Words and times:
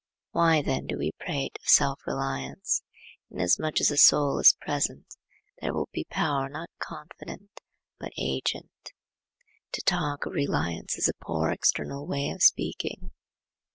Why 0.31 0.63
then 0.63 0.87
do 0.87 0.97
we 0.97 1.11
prate 1.19 1.59
of 1.61 1.67
self 1.67 2.07
reliance? 2.07 2.81
Inasmuch 3.29 3.79
as 3.81 3.89
the 3.89 3.97
soul 3.99 4.39
is 4.39 4.57
present 4.59 5.05
there 5.61 5.75
will 5.75 5.89
be 5.91 6.07
power 6.09 6.49
not 6.49 6.71
confident 6.79 7.61
but 7.99 8.11
agent. 8.17 8.93
To 9.73 9.81
talk 9.83 10.25
of 10.25 10.33
reliance 10.33 10.97
is 10.97 11.07
a 11.07 11.13
poor 11.23 11.51
external 11.51 12.07
way 12.07 12.31
of 12.31 12.41
speaking. 12.41 13.11